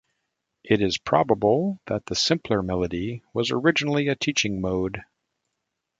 It 0.63 0.81
is 0.81 0.97
probable 0.97 1.79
that 1.85 2.07
the 2.07 2.15
simpler 2.15 2.63
melody 2.63 3.21
was 3.35 3.51
originally 3.51 4.07
a 4.07 4.15
teaching 4.15 4.59
mode. 4.59 5.03